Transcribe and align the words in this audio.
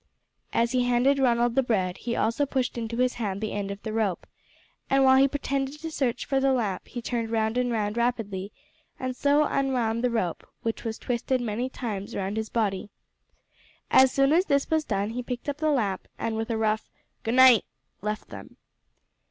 As 0.51 0.71
he 0.71 0.85
handed 0.85 1.19
Ronald 1.19 1.53
the 1.53 1.61
bread 1.61 1.97
he 1.99 2.15
also 2.15 2.47
pushed 2.47 2.75
into 2.75 2.97
his 2.97 3.13
hand 3.21 3.39
the 3.39 3.51
end 3.51 3.69
of 3.69 3.83
the 3.83 3.93
rope, 3.93 4.25
and 4.89 5.03
while 5.03 5.17
he 5.19 5.27
pretended 5.27 5.77
to 5.79 5.91
search 5.91 6.25
for 6.25 6.39
the 6.39 6.51
lamp 6.51 6.87
he 6.87 7.03
turned 7.03 7.29
round 7.29 7.55
and 7.55 7.71
round 7.71 7.97
rapidly, 7.97 8.51
and 8.99 9.15
so 9.15 9.43
unwound 9.43 10.03
the 10.03 10.09
rope, 10.09 10.43
which 10.63 10.83
was 10.83 10.97
twisted 10.97 11.39
many 11.39 11.69
times 11.69 12.15
round 12.15 12.35
his 12.37 12.49
body. 12.49 12.89
As 13.91 14.11
soon 14.11 14.33
as 14.33 14.45
this 14.45 14.71
was 14.71 14.85
done 14.85 15.11
he 15.11 15.21
picked 15.21 15.47
up 15.47 15.57
the 15.57 15.69
lamp, 15.69 16.07
and 16.17 16.35
with 16.35 16.49
a 16.49 16.57
rough 16.57 16.89
"Goodnight," 17.21 17.63
left 18.01 18.29
them. 18.29 18.57